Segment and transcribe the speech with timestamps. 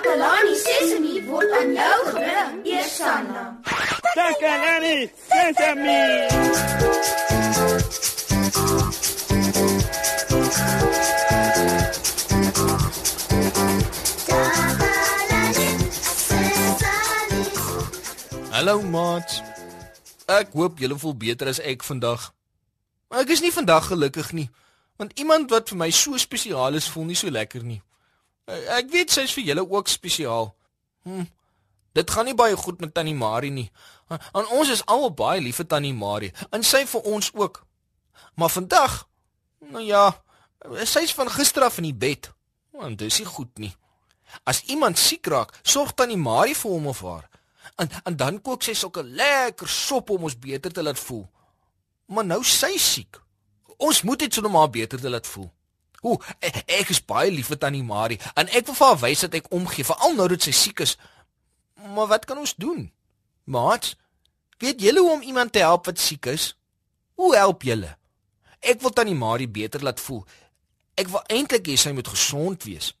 [0.00, 3.42] Takalani Sesemi word aan jou gebring, Eersanna.
[4.16, 6.04] Takalani Sesemi.
[18.50, 19.42] Hallo maat.
[20.24, 22.32] Ek hoop julle voel beter as ek vandag.
[23.12, 24.48] Maar ek is nie vandag gelukkig nie,
[24.96, 27.82] want iemand wat vir my so spesiaal is, voel nie so lekker nie.
[28.50, 30.50] Eh, Ek weet sy is vir julle ook spesiaal.
[31.06, 31.26] Hm.
[31.96, 33.70] Dit gaan nie baie goed met Tannie Marie nie.
[34.34, 37.60] En ons is almal baie lief vir Tannie Marie, en sy vir ons ook.
[38.34, 38.96] Maar vandag,
[39.70, 40.04] nou ja,
[40.86, 42.30] sy's van gister af in die bed.
[42.74, 43.72] Want dis nie goed nie.
[44.46, 47.26] As iemand siek raak, sorg Tannie Marie vir hom of haar.
[47.78, 51.26] En en dan kook sy sulke lekker sop om ons beter te laat voel.
[52.06, 53.18] Maar nou sy siek.
[53.78, 55.50] Ons moet dit sonder maar beter te laat voel.
[56.00, 59.24] Ooh, ek, ek is baie lief vir Tannie Marie en ek wil vir haar wys
[59.26, 60.96] dat ek omgee, veral nou dat sy siek is.
[61.94, 62.86] Maar wat kan ons doen?
[63.44, 63.94] Maat,
[64.60, 66.54] weet julle hoe om iemand te help wat siek is?
[67.20, 67.96] Hoe help julle?
[68.60, 70.24] Ek wil Tannie Marie beter laat voel.
[70.96, 72.92] Ek wil eintlik hê sy moet gesond wees.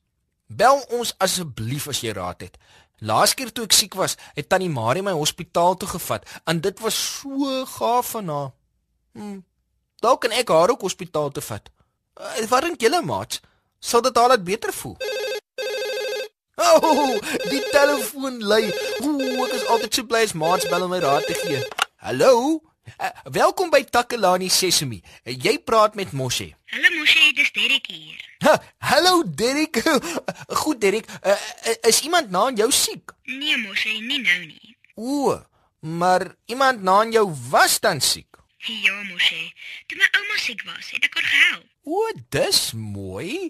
[0.48, 2.56] Bel ons asseblief as jy raad het.
[3.00, 6.80] Laas keer toe ek siek was, het Tannie Marie my hospitaal toe gevat en dit
[6.84, 8.50] was so gaaf van haar.
[9.16, 9.38] Hm.
[10.04, 11.70] Dalk kan ek haar ook hospitaal toe vat.
[12.18, 13.40] Uh, wat dink julle, maat?
[13.78, 14.96] Sal dit haar laat beter voel?
[16.60, 17.14] Oh,
[17.48, 18.66] die telefoon lui.
[19.06, 21.62] Ooh, ek is altyd so bly as maats bel om my raad te gee.
[22.04, 22.60] Hallo?
[22.98, 24.98] Uh, welkom by Takelani Sesemi.
[25.24, 26.50] Uh, jy praat met Moshe.
[26.74, 28.18] Hallo Moshe, dis Derek hier.
[28.44, 28.56] Ha,
[28.90, 29.80] hallo Derek.
[30.64, 31.36] Goed Derek, uh,
[31.88, 33.14] is iemand na jou siek?
[33.30, 34.76] Nee Moshe, nie nou nie.
[35.00, 35.38] O,
[35.80, 38.28] maar iemand na jou was dan siek.
[38.68, 39.40] Ja Moshe,
[39.88, 41.66] toe my ouma siek was, het ek haar gehelp.
[41.88, 42.00] O,
[42.34, 43.48] dis mooi.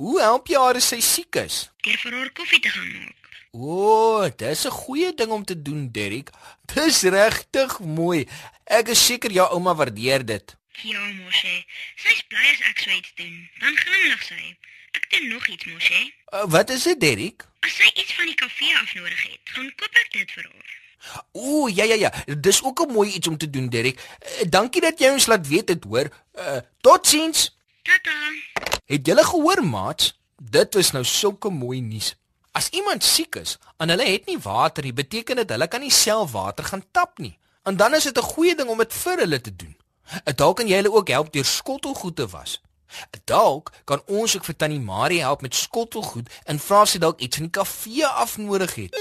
[0.00, 1.66] Hoe help jy haar as sy siek is?
[1.84, 3.28] Deur vir haar koffie te gaan maak.
[3.52, 6.30] O, dis 'n goeie ding om te doen, Derek.
[6.74, 8.24] Dis regtig mooi.
[8.64, 10.56] Ek is seker jou ouma waardeer dit.
[10.82, 11.64] Ja Moshe,
[11.96, 13.50] sy's bly as ek so iets doen.
[13.60, 14.56] Dan glimlag sy.
[14.92, 16.12] Ek doen nog iets Moshe.
[16.32, 17.44] Uh, wat is dit, Derek?
[17.60, 20.77] As sy iets van die kafee af nodig het, gaan koop ek dit vir haar.
[21.32, 22.10] O, ja ja ja,
[22.40, 23.98] dis ook 'n mooi iets om te doen, Derek.
[23.98, 26.08] Uh, dankie dat jy ons laat weet dit, hoor.
[26.34, 27.56] Uh, Totsiens.
[27.82, 28.10] Tata.
[28.86, 30.20] Het julle gehoor, maats?
[30.36, 32.16] Dit is nou sulke mooi nuus.
[32.52, 35.90] As iemand siek is en hulle het nie water nie, beteken dit hulle kan nie
[35.90, 37.38] self water gaan tap nie.
[37.62, 39.76] En dan is dit 'n goeie ding om dit vir hulle te doen.
[40.24, 42.60] En Dalk kan jy hulle ook help deur skottelgoed te was.
[43.24, 47.20] Dalk kan ons ook vir Tannie Marie help met skottelgoed en vra of sy dalk
[47.20, 48.96] iets van die kafee af nodig het.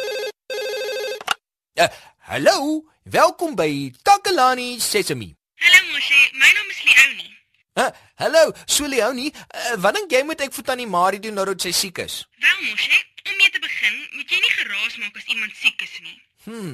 [1.78, 1.88] Uh,
[2.26, 5.36] hallo, welkom by Takalani Sesemi.
[5.62, 7.34] Hallo Moshe, my naam is Leonie.
[7.76, 11.46] Uh, hallo, so Leonie, uh, wat dink jy moet ek vir Tannie Marie doen nou
[11.46, 12.16] dat sy siek is?
[12.42, 12.98] Wel Moshe,
[13.30, 16.18] om mee te begin, moet jy nie geraas maak as iemand siek is nie.
[16.48, 16.74] Hmm,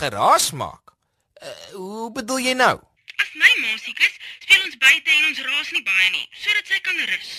[0.00, 0.96] geraas maak.
[1.36, 2.78] Uh, hoe bedoel jy nou?
[3.20, 6.72] As my ma siek is, speel ons buite en ons raas nie baie nie, sodat
[6.72, 7.36] sy kan rus.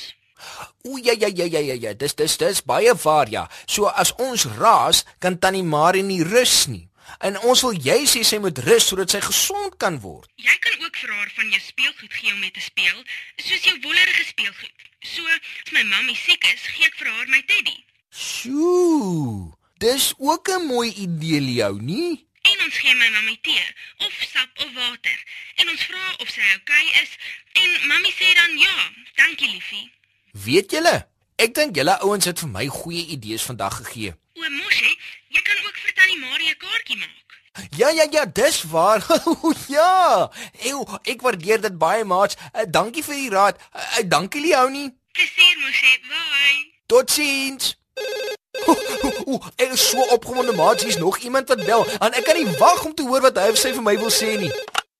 [0.85, 3.47] O ja ja ja ja ja ja, dis dis dis baie waar ja.
[3.65, 6.85] So as ons raas, kan Tannie Marie nie rus nie.
[7.19, 10.29] En ons wil jy sê sy moet rus sodat sy gesond kan word.
[10.35, 13.03] Jy kan ook vir haar van jou speelgoed gee om mee te speel,
[13.37, 14.87] soos jou wollerige speelgoed.
[15.01, 17.77] So, as my mammie siek is, gee ek vir haar my teddy.
[18.11, 19.53] Sjoe.
[19.81, 22.27] Dis ook 'n mooi idee, Leonie.
[22.41, 23.65] En ons gee my mammie tee
[23.97, 25.17] of sap of water.
[25.55, 27.11] En ons vra of sy oukei okay is
[27.53, 29.91] en mammie sê dan ja, dankie liefie.
[30.31, 31.07] Weet julle?
[31.35, 34.13] Ek dink julle ouens het vir my goeie idees vandag gegee.
[34.37, 34.91] O, Moshe,
[35.33, 36.19] jy kan ook vir Tannie
[36.91, 37.69] Kaartjie maak.
[37.77, 39.05] Ja ja ja, dis waar.
[39.67, 40.31] Ja.
[40.63, 42.35] Ew, ek waardeer dit baie, maats.
[42.55, 43.57] Uh, dankie vir die raad.
[43.75, 44.91] Uh, uh, dankie Leonie.
[45.11, 45.99] Plesier, Moshe.
[46.07, 46.71] Bye.
[46.85, 47.77] Totsiens.
[49.61, 52.83] Ek is so opgewonde, maat, hier's nog iemand wat bel en ek kan nie wag
[52.85, 54.51] om te hoor wat hy of sy vir my wil sê nie.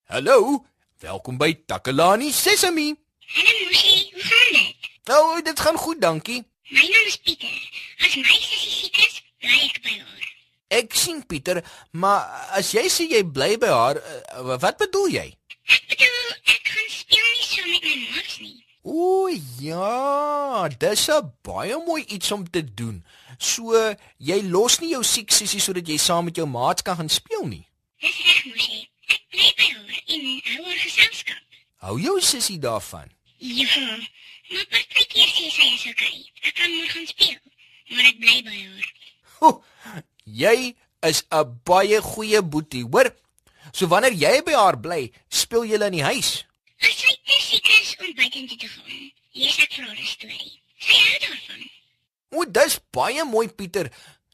[0.08, 0.62] Hallo,
[1.04, 2.88] welkom by Takalani Sesemi.
[3.36, 4.90] Hallo Moshe, hoe gaan dit?
[5.10, 6.40] Nou, dit gaan goed, dankie.
[6.72, 7.60] My naam is Pieter.
[8.00, 10.31] As my sussie siek is, bly ek by haar.
[10.72, 11.60] Ek sien Pieter,
[11.92, 12.24] maar
[12.56, 15.26] as jy sê jy bly by haar, uh, wat bedoel jy?
[15.68, 18.58] Ek bedoel, ek gaan speel nie so met my maats nie.
[18.82, 19.28] O
[19.60, 23.04] ja, dis 'n baie mooi iets om te doen.
[23.38, 23.74] So
[24.18, 27.46] jy los nie jou siek sussie sodat jy saam met jou maats kan gaan speel
[27.46, 27.66] nie.
[28.00, 28.80] Dis reg, Moshe.
[29.12, 31.42] Ek bly by haar en hou haar geselskap.
[31.84, 33.10] Hou jou sussie daarvan.
[33.38, 33.98] Ja,
[34.50, 36.18] maar partykeer sê sy is okay.
[36.42, 37.38] Ek kan môre gaan speel,
[37.90, 38.90] maar ek bly by haar.
[39.42, 39.50] Ho,
[40.24, 43.10] jy is 'n baie goeie boetie, hoor?
[43.72, 46.44] So wanneer jy by haar bly, speel julle in die huis.
[46.82, 50.60] As sy te siek is om buitentoe te gaan, lees ek vir haar 'n storie.
[50.78, 51.70] Sy hou daarvan.
[52.30, 53.92] O, dis baie mooi, Pieter.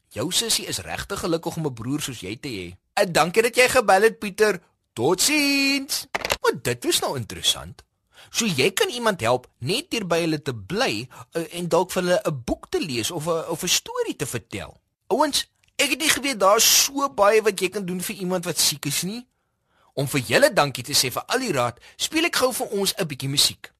[0.09, 2.77] Jou sussie is regtig gelukkig om 'n broer soos jy te hê.
[2.93, 4.61] En dankie dat jy gebel het, Pieter.
[4.93, 6.07] Totsiens.
[6.41, 7.83] O, dit was nou interessant.
[8.31, 12.03] So jy kan iemand help net hier by hulle te bly uh, en dalk vir
[12.03, 14.77] hulle 'n boek te lees of 'n of 'n storie te vertel.
[15.07, 15.47] Ouens,
[15.79, 18.85] ek het nie geweet daar's so baie wat jy kan doen vir iemand wat siek
[18.85, 19.23] is nie.
[19.95, 22.93] Om vir julle dankie te sê vir al die raad, speel ek gou vir ons
[22.97, 23.71] 'n bietjie musiek.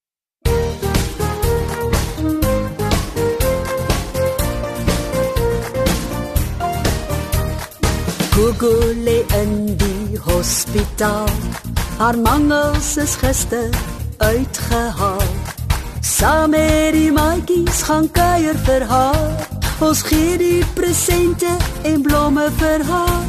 [8.31, 11.29] Google lê in die hospitaal.
[11.97, 13.69] Haar mangels is gister
[14.17, 15.31] uitgehaal.
[16.01, 19.58] Saam met die maatjies gaan kuier vir haar.
[19.79, 21.47] Ons gee die presente
[21.87, 23.21] en blomme vir haar.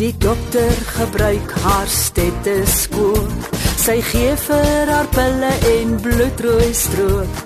[0.00, 3.54] Die dokter gebruik haar stetoskoop.
[3.78, 7.38] Sy gee vir haar pille en bloedrooi stroop.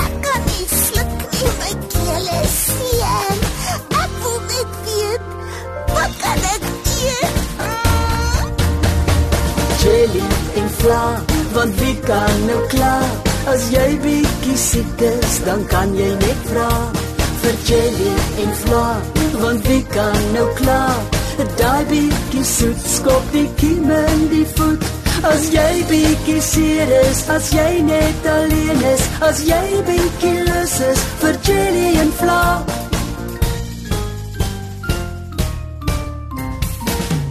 [0.00, 3.44] Ek kan nie sluk nie, my keel is seer.
[4.00, 5.30] Ek voel net weet
[5.92, 7.38] wat kan ek eet?
[9.84, 10.26] Jelly
[10.62, 11.06] en vla,
[11.52, 12.98] want wie kan nou kla?
[13.52, 16.70] As jy bietjie siek is, dan kan jy net vra
[17.44, 18.12] vir jelly
[18.42, 18.86] en vla,
[19.42, 20.82] want wie kan nou kla?
[21.58, 24.84] Daai bietjie soet skop die kiem in die voet.
[25.28, 31.04] As jy bietjie seer is, as jy net alleen is, as jy bietjie lus is
[31.22, 32.42] vir jelly en vla.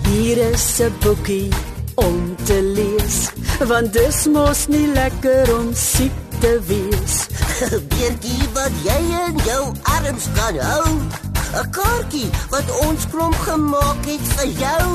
[0.10, 1.50] Hier is 'n boekie
[1.95, 3.18] om te lees,
[3.69, 7.15] want dis mos nie lekker om siek te wees.
[7.71, 9.62] Beertjie wat jy in jou
[9.95, 10.88] arms kan hou.
[11.54, 14.88] 'n Kaartjie wat ons klomp gemaak het vir jou.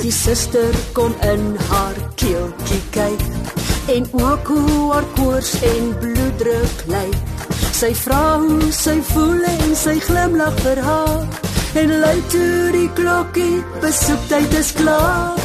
[0.00, 3.22] Die suster kom in haar keeltjie kyk
[3.94, 7.20] en ook hoe haar koors en bloeddruk lyk.
[7.80, 11.26] Sy vra hoe sy voel en sy glimlag vir haar
[11.74, 15.38] en lui toe die klokkie besoektyd is klaar.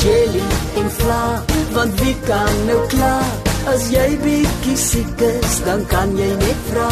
[0.00, 0.46] Jelly
[0.80, 1.42] en vla,
[1.74, 3.45] want wie kan nou kla?
[3.66, 6.90] As jy bietjie siek is, dan kan jy net vra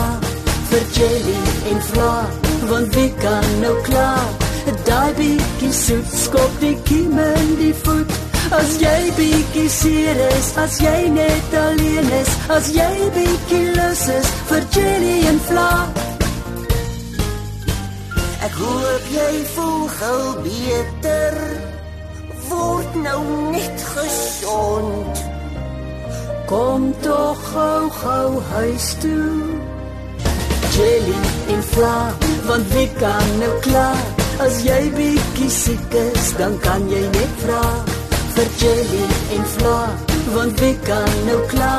[0.71, 2.15] vir jelly en vla,
[2.71, 4.09] want wie kan nou kla?
[4.85, 8.11] Daai bietjie soet skop die kiem in die voet.
[8.53, 14.33] As jy bietjie seer is, as jy net alleen is, as jy bietjie lus is
[14.51, 15.69] vir jelly en vla.
[18.45, 20.19] Ek hoop jy voel gou
[20.49, 21.39] beter.
[22.51, 23.23] Word nou
[23.55, 25.25] net gesond.
[26.47, 29.61] Kom tog gou gou huis toe.
[30.75, 32.13] Jelly en vla,
[32.47, 33.93] want wie kan nou kla?
[34.45, 37.63] As jy bietjie siek is, dan kan jy net vra
[38.35, 39.07] vir jelly
[39.39, 39.79] en vla,
[40.35, 41.73] want wie kan nou kla?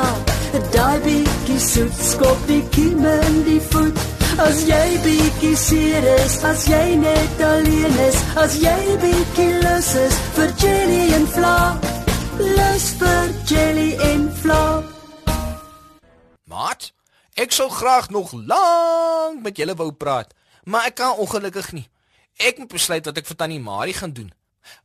[0.74, 4.02] Daai bietjie soet skop die kiem in die voet.
[4.42, 10.18] As jy bietjie seer is, as jy net alleen is, as jy bietjie lus is
[10.36, 11.05] vir jelly
[17.46, 20.32] ek sou graag nog lank met julle wou praat,
[20.66, 21.86] maar ek kan ongelukkig nie.
[22.42, 24.32] Ek moet besluit wat ek vir Tannie Marie gaan doen.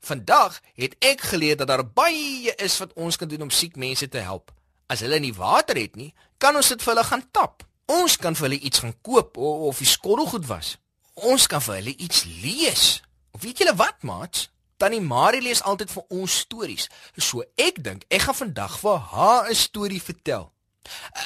[0.06, 4.06] Vandag het ek geleer dat daar baie is wat ons kan doen om siek mense
[4.08, 4.54] te help.
[4.86, 7.66] As hulle nie water het nie, kan ons dit vir hulle gaan tap.
[7.90, 10.76] Ons kan vir hulle iets gaan koop of, of die skottelgoed was.
[11.18, 12.86] Ons kan vir hulle iets lees.
[13.34, 14.46] Of weet julle wat, maat?
[14.78, 16.90] Tannie Marie lees altyd vir ons stories.
[17.18, 20.52] So ek dink ek gaan vandag vir haar 'n storie vertel.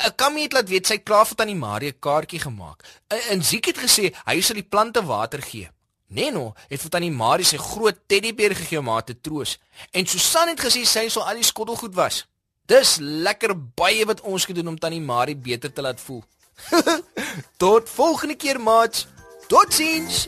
[0.06, 2.84] Ek kan nie laat weet sy klaar vir Tannie Marie 'n kaartjie gemaak.
[3.32, 5.70] En Ziek het gesê hy sal die plante water gee.
[6.08, 9.58] Neno het vir Tannie Marie sy groot teddybeer gegee om haar te troos.
[9.92, 12.26] En Susan het gesê sy sal al die skottelgoed was.
[12.66, 16.24] Dis lekker baie wat ons gedoen om Tannie Marie beter te laat voel.
[17.62, 19.08] Tot volgende keer, maat.
[19.48, 20.28] Totsiens.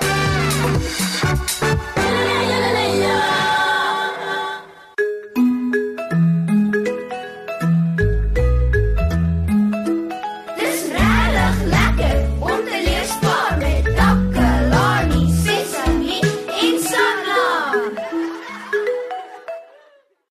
[0.61, 1.70] Thank you.